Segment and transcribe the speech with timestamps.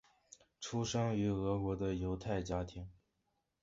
[0.59, 2.89] 出生于俄国的犹太家庭。